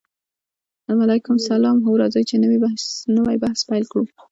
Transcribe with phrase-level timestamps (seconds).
[0.97, 4.05] وعلیکم السلام هو راځئ چې نوی بحث پیل کړو